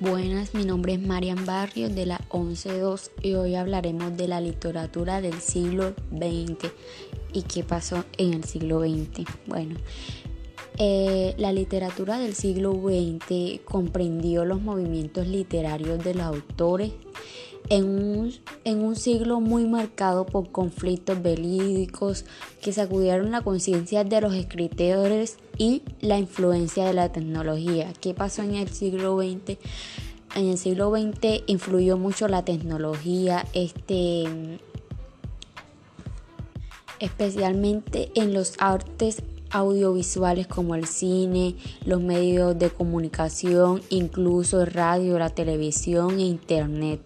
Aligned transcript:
Buenas, 0.00 0.54
mi 0.54 0.64
nombre 0.64 0.94
es 0.94 1.02
Marian 1.02 1.44
Barrios 1.44 1.94
de 1.94 2.06
la 2.06 2.18
11.2 2.30 3.10
y 3.22 3.34
hoy 3.34 3.54
hablaremos 3.54 4.16
de 4.16 4.28
la 4.28 4.40
literatura 4.40 5.20
del 5.20 5.42
siglo 5.42 5.94
XX 6.10 6.72
y 7.34 7.42
qué 7.42 7.64
pasó 7.64 8.06
en 8.16 8.32
el 8.32 8.44
siglo 8.44 8.80
XX. 8.80 9.26
Bueno, 9.46 9.74
eh, 10.78 11.34
la 11.36 11.52
literatura 11.52 12.18
del 12.18 12.34
siglo 12.34 12.72
XX 12.72 13.60
comprendió 13.66 14.46
los 14.46 14.62
movimientos 14.62 15.26
literarios 15.26 16.02
de 16.02 16.14
los 16.14 16.24
autores 16.24 16.92
en 17.70 17.84
un, 17.84 18.32
en 18.64 18.82
un 18.82 18.96
siglo 18.96 19.40
muy 19.40 19.64
marcado 19.64 20.26
por 20.26 20.50
conflictos 20.50 21.22
verídicos 21.22 22.24
que 22.60 22.72
sacudieron 22.72 23.30
la 23.30 23.40
conciencia 23.40 24.04
de 24.04 24.20
los 24.20 24.34
escritores 24.34 25.38
y 25.56 25.82
la 26.00 26.18
influencia 26.18 26.84
de 26.84 26.94
la 26.94 27.10
tecnología. 27.12 27.92
¿Qué 28.00 28.12
pasó 28.12 28.42
en 28.42 28.56
el 28.56 28.68
siglo 28.68 29.16
XX? 29.18 29.56
En 30.34 30.48
el 30.48 30.58
siglo 30.58 30.90
XX 30.90 31.44
influyó 31.46 31.96
mucho 31.96 32.26
la 32.28 32.44
tecnología, 32.44 33.46
este, 33.52 34.58
especialmente 36.98 38.10
en 38.14 38.34
los 38.34 38.54
artes 38.58 39.22
audiovisuales 39.50 40.46
como 40.46 40.74
el 40.74 40.86
cine, 40.86 41.56
los 41.84 42.00
medios 42.00 42.58
de 42.58 42.70
comunicación, 42.70 43.80
incluso 43.90 44.64
radio, 44.64 45.18
la 45.18 45.30
televisión 45.30 46.18
e 46.18 46.22
internet. 46.22 47.00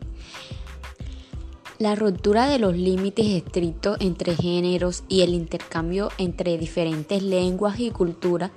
La 1.78 1.96
ruptura 1.96 2.48
de 2.48 2.60
los 2.60 2.77
límites 2.77 3.27
estrictos 3.27 3.96
entre 4.01 4.37
géneros 4.37 5.02
y 5.09 5.23
el 5.23 5.34
intercambio 5.34 6.10
entre 6.19 6.56
diferentes 6.56 7.20
lenguas 7.23 7.80
y 7.80 7.91
culturas 7.91 8.52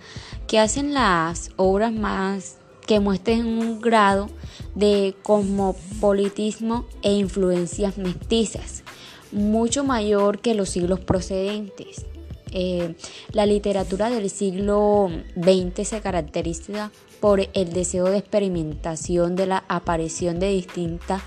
que 0.48 0.60
hacen 0.60 0.94
las 0.94 1.50
obras 1.56 1.92
más 1.92 2.58
que 2.86 3.00
muestren 3.00 3.46
un 3.48 3.82
grado 3.82 4.30
de 4.76 5.16
cosmopolitismo 5.24 6.86
e 7.02 7.14
influencias 7.14 7.98
mestizas, 7.98 8.84
mucho 9.32 9.84
mayor 9.84 10.40
que 10.40 10.54
los 10.54 10.70
siglos 10.70 11.00
procedentes. 11.00 12.06
Eh, 12.52 12.96
la 13.34 13.46
literatura 13.46 14.10
del 14.10 14.30
siglo 14.30 15.10
XX 15.36 15.88
se 15.88 16.02
caracteriza 16.02 16.92
por 17.20 17.42
el 17.54 17.74
deseo 17.74 18.06
de 18.06 18.20
experimentación 18.20 19.36
de 19.36 19.48
la 19.48 19.66
aparición 19.68 20.40
de 20.40 20.50
distintas 20.50 21.22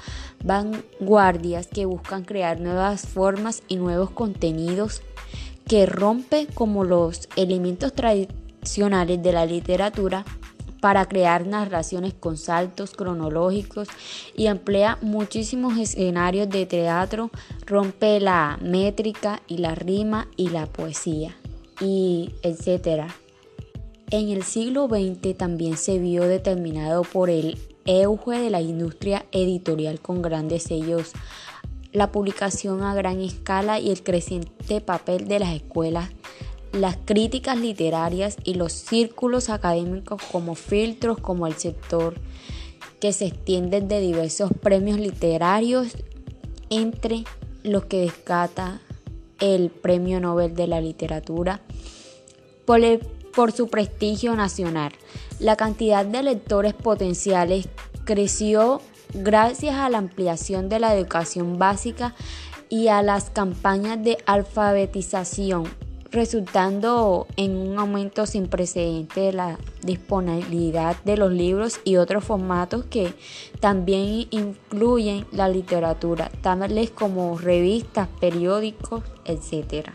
vanguardias 0.45 1.67
que 1.67 1.85
buscan 1.85 2.25
crear 2.25 2.61
nuevas 2.61 3.07
formas 3.07 3.63
y 3.69 3.77
nuevos 3.77 4.11
contenidos 4.11 5.03
que 5.67 5.87
rompe 5.87 6.47
como 6.53 6.85
los 6.85 7.29
elementos 7.37 7.93
tradicionales 7.93 9.23
de 9.23 9.33
la 9.33 9.47
literatura 9.47 10.25
para 10.81 11.07
crear 11.07 11.47
narraciones 11.47 12.15
con 12.15 12.37
saltos 12.37 12.93
cronológicos 12.93 13.89
y 14.35 14.47
emplea 14.47 14.99
muchísimos 15.03 15.79
escenarios 15.79 16.49
de 16.49 16.67
teatro, 16.67 17.31
rompe 17.67 18.19
la 18.19 18.59
métrica 18.63 19.43
y 19.47 19.59
la 19.59 19.75
rima 19.75 20.27
y 20.37 20.49
la 20.49 20.67
poesía 20.67 21.37
y 21.81 22.35
etcétera. 22.43 23.09
En 24.11 24.29
el 24.31 24.43
siglo 24.43 24.89
XX 24.89 25.37
también 25.37 25.77
se 25.77 25.99
vio 25.99 26.25
determinado 26.25 27.03
por 27.03 27.31
el 27.31 27.59
euge 27.85 28.39
de 28.39 28.51
la 28.51 28.61
industria 28.61 29.27
editorial 29.33 30.01
con 30.01 30.23
grandes 30.23 30.65
sellos, 30.65 31.13
la 31.93 32.13
publicación 32.13 32.83
a 32.83 32.95
gran 32.95 33.21
escala 33.21 33.81
y 33.81 33.91
el 33.91 34.03
creciente 34.03 34.81
papel 34.81 35.27
de 35.27 35.41
las 35.41 35.55
escuelas, 35.55 36.11
las 36.73 36.97
críticas 37.05 37.59
literarias 37.59 38.37
y 38.45 38.55
los 38.55 38.73
círculos 38.73 39.51
académicos 39.51 40.23
como 40.31 40.55
filtros 40.55 41.19
como 41.19 41.47
el 41.47 41.55
sector 41.55 42.15
que 43.01 43.13
se 43.13 43.27
extienden 43.27 43.89
de 43.89 44.01
diversos 44.01 44.51
premios 44.63 44.99
literarios 44.99 45.89
entre 46.69 47.25
los 47.63 47.87
que 47.87 48.03
descata 48.03 48.81
el 49.41 49.71
Premio 49.71 50.21
Nobel 50.21 50.55
de 50.55 50.67
la 50.67 50.81
Literatura 50.81 51.61
por, 52.67 52.81
por 53.35 53.53
su 53.53 53.69
prestigio 53.69 54.37
nacional. 54.37 54.93
La 55.41 55.57
cantidad 55.57 56.05
de 56.05 56.23
lectores 56.23 56.75
potenciales 56.75 57.67
creció 58.05 58.83
gracias 59.15 59.75
a 59.77 59.89
la 59.89 59.97
ampliación 59.97 60.69
de 60.69 60.79
la 60.79 60.95
educación 60.95 61.59
básica 61.59 62.15
y 62.69 62.89
a 62.89 63.03
las 63.03 63.31
campañas 63.31 64.05
de 64.05 64.19
alfabetización, 64.27 65.65
resultando 66.11 67.27
en 67.39 67.57
un 67.57 67.79
aumento 67.79 68.27
sin 68.27 68.49
precedente 68.49 69.21
de 69.21 69.33
la 69.33 69.59
disponibilidad 69.83 71.03
de 71.05 71.17
los 71.17 71.33
libros 71.33 71.81
y 71.85 71.97
otros 71.97 72.23
formatos 72.23 72.85
que 72.85 73.15
también 73.61 74.27
incluyen 74.31 75.25
la 75.33 75.49
literatura, 75.49 76.31
tales 76.43 76.91
como 76.91 77.39
revistas, 77.39 78.09
periódicos, 78.21 79.05
etc. 79.25 79.89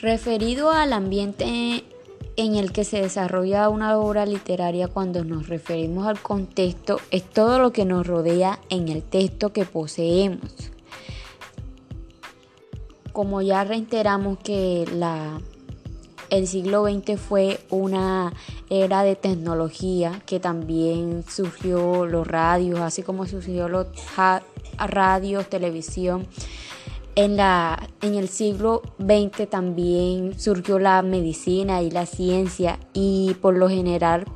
Referido 0.00 0.70
al 0.70 0.92
ambiente 0.92 1.84
en 2.36 2.54
el 2.54 2.72
que 2.72 2.84
se 2.84 3.00
desarrolla 3.00 3.68
una 3.68 3.98
obra 3.98 4.26
literaria 4.26 4.88
cuando 4.88 5.24
nos 5.24 5.48
referimos 5.48 6.06
al 6.06 6.20
contexto 6.20 7.00
es 7.10 7.22
todo 7.24 7.58
lo 7.58 7.72
que 7.72 7.84
nos 7.84 8.06
rodea 8.06 8.60
en 8.68 8.88
el 8.88 9.02
texto 9.02 9.52
que 9.52 9.64
poseemos. 9.64 10.70
Como 13.12 13.40
ya 13.40 13.64
reiteramos 13.64 14.38
que 14.38 14.86
la, 14.92 15.40
el 16.28 16.46
siglo 16.46 16.84
XX 16.84 17.18
fue 17.18 17.60
una 17.70 18.34
era 18.68 19.02
de 19.02 19.16
tecnología 19.16 20.20
que 20.26 20.38
también 20.38 21.24
surgió 21.26 22.04
los 22.04 22.26
radios, 22.26 22.80
así 22.80 23.02
como 23.02 23.26
surgió 23.26 23.68
los 23.68 23.86
radios, 24.78 25.48
televisión, 25.48 26.26
en, 27.16 27.36
la, 27.36 27.88
en 28.02 28.14
el 28.14 28.28
siglo 28.28 28.82
XX 28.98 29.50
también 29.50 30.38
surgió 30.38 30.78
la 30.78 31.02
medicina 31.02 31.82
y 31.82 31.90
la 31.90 32.06
ciencia 32.06 32.78
y 32.92 33.34
por 33.40 33.56
lo 33.56 33.68
general 33.68 34.26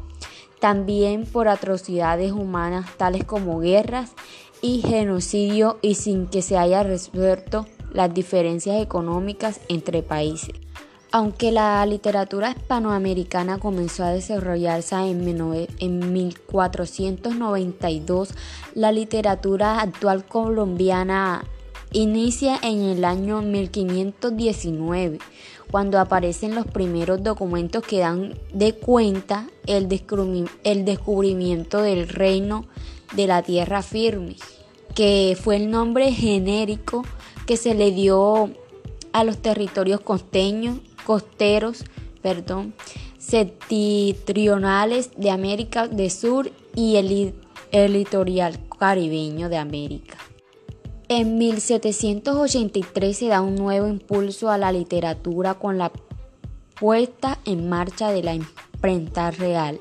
también 0.61 1.25
por 1.25 1.47
atrocidades 1.49 2.33
humanas 2.33 2.97
tales 2.97 3.25
como 3.25 3.61
guerras 3.61 4.13
y 4.63 4.81
genocidio 4.81 5.79
y 5.83 5.95
sin 5.95 6.27
que 6.27 6.43
se 6.43 6.59
haya 6.59 6.83
resuelto 6.83 7.67
las 7.93 8.13
diferencias 8.13 8.83
económicas 8.83 9.61
entre 9.69 10.03
países. 10.03 10.57
Aunque 11.13 11.51
la 11.51 11.85
literatura 11.87 12.53
hispanoamericana 12.53 13.59
comenzó 13.59 14.05
a 14.05 14.11
desarrollarse 14.11 14.95
en 14.95 16.13
1492, 16.13 18.35
la 18.75 18.93
literatura 18.93 19.81
actual 19.81 20.25
colombiana 20.25 21.43
Inicia 21.93 22.57
en 22.63 22.83
el 22.83 23.05
año 23.05 23.43
1519, 23.43 25.19
cuando 25.73 25.99
aparecen 25.99 26.55
los 26.55 26.65
primeros 26.65 27.21
documentos 27.21 27.83
que 27.85 27.99
dan 27.99 28.39
de 28.53 28.75
cuenta 28.75 29.49
el, 29.67 29.89
descubrimiento 29.89 31.83
del 31.83 32.09
reino 32.09 32.67
de 33.15 33.27
la 33.27 33.43
tierra 33.43 33.83
firme, 33.83 34.37
que 34.95 35.37
fue 35.41 35.57
el 35.57 35.69
nombre 35.69 36.13
genérico 36.13 37.05
que 37.45 37.57
se 37.57 37.75
le 37.75 37.91
dio 37.91 38.51
a 39.13 39.25
los 39.25 39.39
territorios 39.39 39.99
costeños, 40.01 40.79
costeros, 41.05 41.83
perdón, 42.23 42.73
septentrionales 43.19 45.11
de 45.17 45.33
América 45.33 45.89
del 45.89 46.13
Sur 46.13 46.53
y 46.77 46.95
el, 46.95 47.35
el 47.73 47.93
litoral 47.95 48.61
caribeño 48.79 49.49
de 49.49 49.57
América. 49.57 50.30
En 51.13 51.39
1783 51.39 53.17
se 53.17 53.27
da 53.27 53.41
un 53.41 53.57
nuevo 53.57 53.89
impulso 53.89 54.49
a 54.49 54.59
la 54.59 54.71
literatura 54.71 55.55
con 55.55 55.77
la 55.77 55.91
puesta 56.79 57.41
en 57.45 57.69
marcha 57.69 58.13
de 58.13 58.23
la 58.23 58.33
imprenta 58.33 59.33
real 59.33 59.81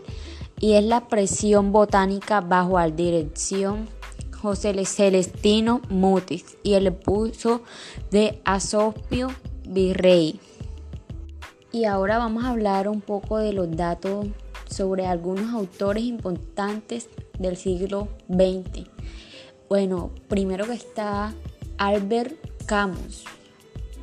y 0.59 0.73
es 0.73 0.83
la 0.83 1.07
presión 1.07 1.71
botánica 1.71 2.41
bajo 2.41 2.79
la 2.79 2.89
dirección 2.89 3.87
José 4.41 4.73
Celestino 4.85 5.81
Mutis 5.89 6.57
y 6.63 6.73
el 6.73 6.87
impulso 6.87 7.61
de 8.09 8.41
Asopio 8.43 9.27
Virrey. 9.67 10.39
Y 11.71 11.85
ahora 11.85 12.17
vamos 12.17 12.43
a 12.43 12.49
hablar 12.49 12.89
un 12.89 13.01
poco 13.01 13.37
de 13.37 13.53
los 13.53 13.69
datos 13.69 14.25
sobre 14.67 15.05
algunos 15.05 15.53
autores 15.53 16.03
importantes 16.05 17.07
del 17.37 17.55
siglo 17.55 18.07
XX. 18.29 18.98
Bueno, 19.69 20.09
primero 20.27 20.65
que 20.65 20.73
está 20.73 21.31
Albert 21.77 22.33
Camus, 22.65 23.23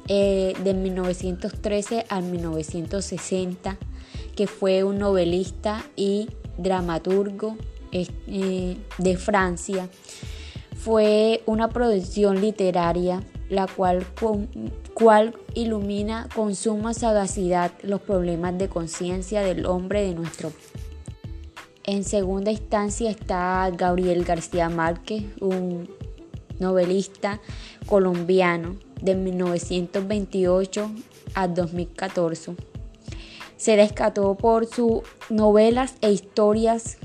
eh, 0.06 0.54
de 0.62 0.74
1913 0.74 2.06
al 2.08 2.22
1960, 2.22 3.76
que 4.36 4.46
fue 4.46 4.84
un 4.84 5.00
novelista 5.00 5.84
y 5.96 6.28
dramaturgo 6.56 7.56
eh, 7.90 8.76
de 8.98 9.16
Francia. 9.16 9.88
Fue 10.76 11.42
una 11.46 11.68
producción 11.68 12.40
literaria 12.40 13.24
la 13.48 13.66
cual, 13.66 14.06
cual 14.94 15.34
ilumina 15.54 16.28
con 16.32 16.54
suma 16.54 16.94
sagacidad 16.94 17.72
los 17.82 18.00
problemas 18.00 18.56
de 18.56 18.68
conciencia 18.68 19.40
del 19.40 19.66
hombre 19.66 20.02
de 20.02 20.14
nuestro 20.14 20.52
En 21.87 22.03
segunda 22.03 22.50
instancia 22.50 23.09
está 23.09 23.71
Gabriel 23.71 24.25
García 24.25 24.69
Márquez, 24.69 25.23
un 25.41 25.88
novelista 26.59 27.41
colombiano 27.87 28.75
de 29.00 29.15
1928 29.15 30.91
a 31.35 31.47
2014. 31.47 32.56
Se 33.56 33.77
descató 33.77 34.35
por 34.35 34.67
sus 34.67 35.03
novelas 35.31 35.94
e 36.00 36.11
historias 36.11 36.99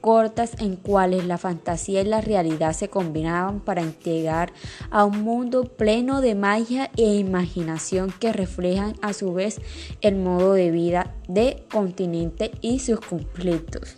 cortas 0.00 0.52
en 0.60 0.76
cuales 0.76 1.26
la 1.26 1.36
fantasía 1.36 2.02
y 2.02 2.04
la 2.04 2.20
realidad 2.20 2.74
se 2.74 2.88
combinaban 2.88 3.58
para 3.58 3.82
integrar 3.82 4.52
a 4.90 5.04
un 5.04 5.22
mundo 5.22 5.64
pleno 5.64 6.20
de 6.20 6.36
magia 6.36 6.92
e 6.96 7.16
imaginación 7.16 8.14
que 8.20 8.32
reflejan 8.32 8.94
a 9.02 9.14
su 9.14 9.34
vez 9.34 9.60
el 10.00 10.14
modo 10.14 10.52
de 10.52 10.70
vida 10.70 11.16
de 11.26 11.64
continente 11.68 12.52
y 12.60 12.78
sus 12.78 13.00
conflictos. 13.00 13.96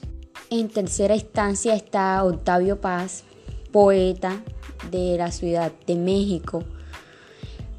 En 0.53 0.69
tercera 0.69 1.15
instancia 1.15 1.77
está 1.77 2.25
Octavio 2.25 2.81
Paz, 2.81 3.23
poeta 3.71 4.43
de 4.91 5.17
la 5.17 5.31
Ciudad 5.31 5.71
de 5.87 5.95
México, 5.95 6.65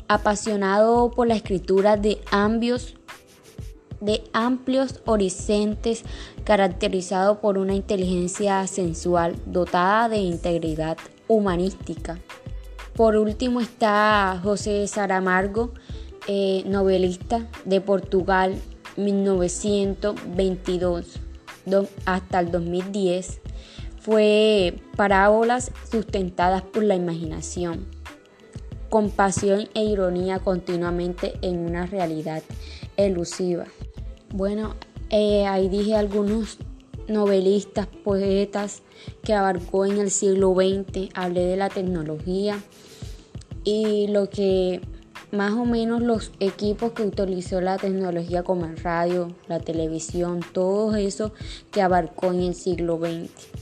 apasionado 0.07 1.11
por 1.11 1.27
la 1.27 1.35
escritura 1.35 1.97
de 1.97 2.21
ambios 2.31 2.95
de 3.99 4.23
amplios 4.31 5.01
horizontes 5.05 6.03
caracterizado 6.45 7.41
por 7.41 7.57
una 7.57 7.75
inteligencia 7.75 8.65
sensual 8.67 9.35
dotada 9.45 10.07
de 10.07 10.19
integridad 10.19 10.97
humanística. 11.27 12.19
Por 12.95 13.17
último 13.17 13.59
está 13.59 14.39
José 14.41 14.87
Saramargo, 14.87 15.73
eh, 16.25 16.63
novelista 16.65 17.49
de 17.65 17.81
Portugal 17.81 18.55
1922 18.95 21.19
hasta 22.05 22.39
el 22.39 22.51
2010. 22.51 23.41
Fue 23.99 24.75
parábolas 24.95 25.71
sustentadas 25.89 26.63
por 26.63 26.83
la 26.83 26.95
imaginación, 26.95 27.85
compasión 28.89 29.69
e 29.75 29.83
ironía 29.83 30.39
continuamente 30.39 31.33
en 31.41 31.59
una 31.59 31.85
realidad 31.85 32.41
elusiva. 32.97 33.65
Bueno, 34.33 34.75
eh, 35.09 35.45
ahí 35.45 35.69
dije 35.69 35.95
algunos 35.95 36.57
novelistas, 37.07 37.87
poetas 37.87 38.81
que 39.23 39.33
abarcó 39.33 39.85
en 39.85 39.97
el 39.99 40.09
siglo 40.09 40.53
XX, 40.55 41.09
hablé 41.13 41.45
de 41.45 41.57
la 41.57 41.69
tecnología 41.69 42.59
y 43.63 44.07
lo 44.07 44.29
que 44.29 44.81
más 45.31 45.53
o 45.53 45.65
menos 45.65 46.01
los 46.01 46.31
equipos 46.39 46.91
que 46.91 47.03
utilizó 47.03 47.61
la 47.61 47.77
tecnología 47.77 48.43
como 48.43 48.65
el 48.65 48.77
radio, 48.77 49.33
la 49.47 49.59
televisión, 49.59 50.41
todo 50.53 50.95
eso 50.95 51.33
que 51.71 51.81
abarcó 51.81 52.27
en 52.27 52.41
el 52.41 52.55
siglo 52.55 52.97
XX. 52.97 53.60